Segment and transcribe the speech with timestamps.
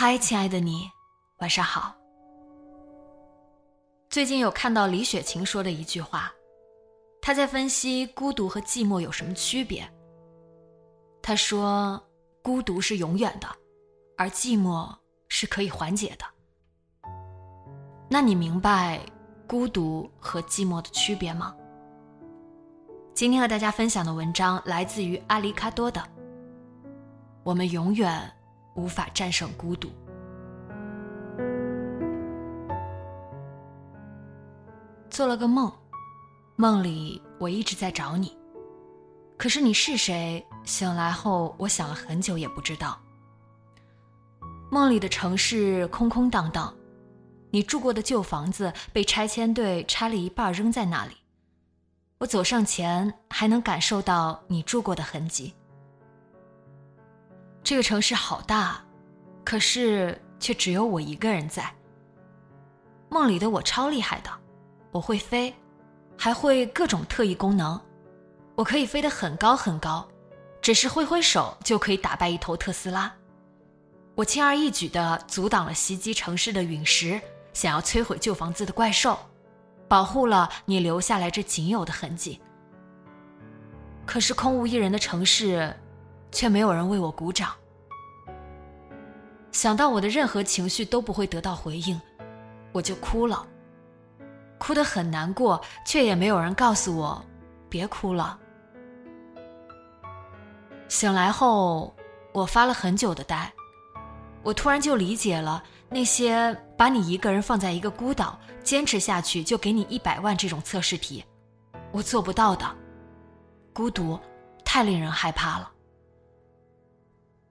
[0.00, 0.88] 嗨，亲爱的你，
[1.38, 1.92] 晚上好。
[4.08, 6.32] 最近有看到李雪琴说的一句话，
[7.20, 9.92] 她在分析孤独和寂寞有什么区别。
[11.20, 12.00] 她说，
[12.42, 13.48] 孤独是永远的，
[14.16, 14.88] 而寂寞
[15.28, 16.24] 是可以缓解的。
[18.08, 19.00] 那你明白
[19.48, 21.56] 孤独和寂寞的区别吗？
[23.16, 26.00] 今天和大家分享的文章来自于阿里卡多的。
[27.42, 28.32] 我们永远。
[28.78, 29.90] 无法战胜孤独。
[35.10, 35.72] 做了个梦，
[36.54, 38.36] 梦里我一直在找你，
[39.36, 40.46] 可是你是谁？
[40.64, 42.96] 醒来后，我想了很久也不知道。
[44.70, 46.72] 梦里的城市空空荡荡，
[47.50, 51.16] 你住过的旧房子被拆迁队拆了一半扔在那里。
[52.18, 55.52] 我走上前，还能感受到你住过的痕迹。
[57.62, 58.82] 这个城市好大，
[59.44, 61.70] 可是却只有我一个人在。
[63.10, 64.30] 梦里的我超厉害的，
[64.90, 65.54] 我会飞，
[66.16, 67.78] 还会各种特异功能。
[68.54, 70.06] 我可以飞得很高很高，
[70.60, 73.12] 只是挥挥手就可以打败一头特斯拉。
[74.14, 77.20] 我轻而易举地阻挡了袭击城市的陨石，
[77.52, 79.18] 想要摧毁旧房子的怪兽，
[79.86, 82.40] 保护了你留下来这仅有的痕迹。
[84.04, 85.74] 可是空无一人的城市。
[86.38, 87.50] 却没有人为我鼓掌。
[89.50, 92.00] 想到我的任何情绪都不会得到回应，
[92.70, 93.44] 我就哭了，
[94.56, 97.20] 哭得很难过，却也没有人告诉我
[97.68, 98.38] 别哭了。
[100.86, 101.92] 醒来后，
[102.32, 103.52] 我发了很久的呆，
[104.44, 111.24] 我突然就理解了那些把你一个人放在一个孤岛，坚持下去就给你一百万这种测试题，
[111.90, 112.64] 我做不到的。
[113.72, 114.16] 孤独
[114.64, 115.72] 太令人害怕了。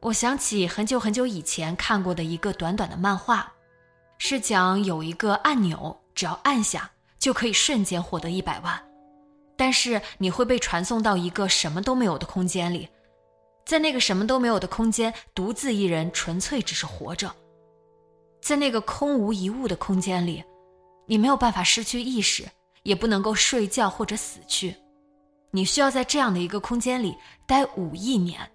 [0.00, 3.52] 我想起很久很久以前看过的一个短短的漫画，
[4.18, 6.88] 是讲有一个按钮，只要按下
[7.18, 8.80] 就可以瞬间获得一百万，
[9.56, 12.88] 但是你会被传送到一个什么都没有的空间里，
[13.66, 17.34] 在那个什么都没有的空间，独自一人，纯粹只是活着，
[18.40, 20.44] 在那个空无一物的空间里，
[21.06, 22.48] 你没有办法失去意识，
[22.84, 24.76] 也不能够睡觉或者死去，
[25.50, 27.16] 你需要在这样的一个空间里
[27.48, 28.48] 待五亿年。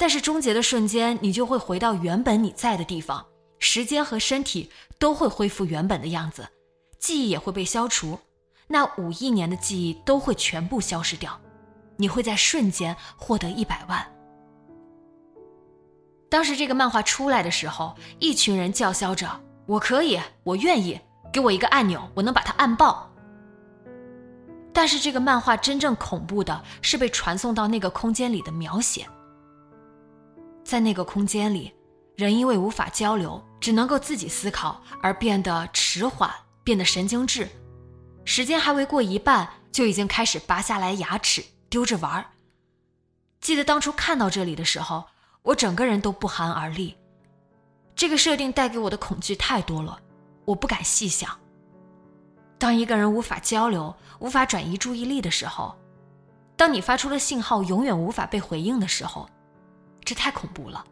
[0.00, 3.26] 但是终结的瞬间，你就会回到原本你在的地方，
[3.58, 6.48] 时间和身体都会恢复原本的样子，
[6.98, 8.18] 记忆也会被消除，
[8.66, 11.38] 那五亿年的记忆都会全部消失掉，
[11.98, 14.10] 你会在瞬间获得一百万。
[16.30, 19.28] 当时这个漫画出来的时候，一群人叫嚣着
[19.68, 20.98] ：“我可以，我愿意，
[21.30, 23.12] 给我一个按钮，我能把它按爆。”
[24.72, 29.06] 但是这个漫画真正恐怖的是被传送到那个空间里的描写。
[30.70, 31.74] 在那个空间里，
[32.14, 37.48] 人因为无法交流，只能够自己思考，而变得迟缓，变得神经质。
[38.24, 42.24] 时间还未过一半，就已经开始拔下来牙齿丢着玩儿。
[43.40, 45.04] 记得当初看到这里的时候，
[45.42, 46.96] 我整个人都不寒而栗。
[47.96, 49.98] 这个设定带给我的恐惧太多了，
[50.44, 51.36] 我不敢细想。
[52.60, 55.74] 当一个人无法交流，无法转移注意力的时候，
[56.56, 59.28] 当你发出的信号永远无法被回应的时候。
[60.04, 60.84] 这太恐怖了。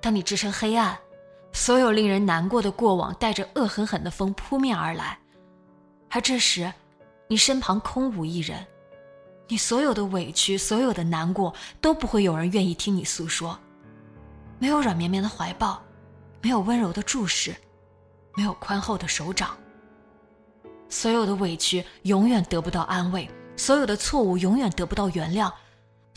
[0.00, 0.96] 当你置身黑暗，
[1.52, 5.18] 所有令人难过的过往带着恶狠狠的风扑面而来，
[6.10, 6.72] 而这时，
[7.28, 8.64] 你身旁空无一人，
[9.48, 13.58] 你所有的委屈、所有的难过都不会有人愿意听你诉说，
[14.58, 15.82] 没有软绵绵的怀抱，
[16.40, 17.54] 没有温柔的注视，
[18.36, 19.56] 没有宽厚的手掌。
[20.88, 25.50] 所有的委屈永远得不到安慰，所有的错误永远得不到原谅。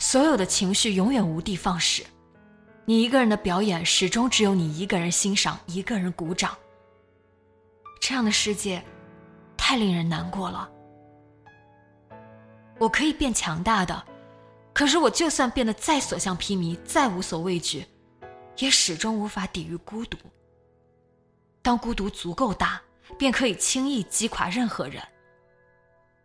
[0.00, 2.02] 所有的情绪永远无地放矢，
[2.86, 6.56] 你一个人的表演始终只有你一个人欣赏，一个人鼓掌。
[8.00, 8.82] 这样的世界，
[9.58, 10.70] 太令人难过了。
[12.78, 14.02] 我可以变强大的，
[14.72, 17.84] 可是我就算变得再所向披靡，再无所畏惧，
[18.56, 20.16] 也始终无法抵御孤独。
[21.60, 22.80] 当孤独足够大，
[23.18, 25.02] 便可以轻易击垮任何人。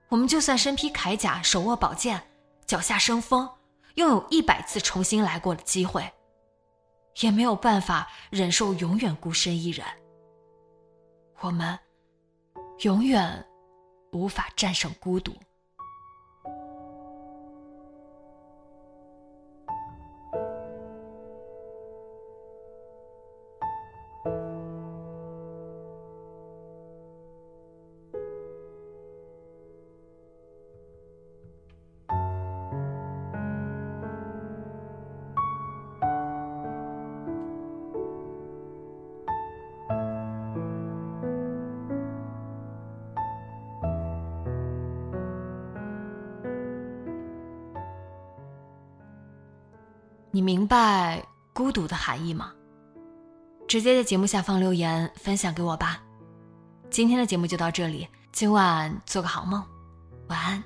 [0.07, 2.25] 我们就算身披铠甲，手握宝剑，
[2.66, 3.50] 脚下生风，
[3.95, 6.09] 拥有一百次重新来过的机会，
[7.21, 9.86] 也没有办法忍受永远孤身一人。
[11.39, 11.77] 我们
[12.83, 13.45] 永远
[14.12, 15.33] 无法战胜孤独。
[50.35, 52.51] 你明白孤独的含义吗？
[53.69, 56.03] 直接在节目下方留言分享给我吧。
[56.89, 59.63] 今天的节目就到这里，今晚做个好梦，
[60.27, 60.61] 晚安。